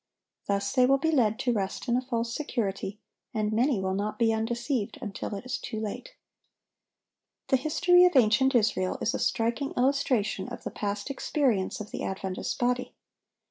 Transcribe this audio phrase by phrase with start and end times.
[0.47, 2.97] Thus they will be led to rest in a false security,
[3.35, 6.15] and many will not be undeceived until it is too late.
[7.49, 12.01] The history of ancient Israel is a striking illustration of the past experience of the
[12.01, 12.95] Adventist body.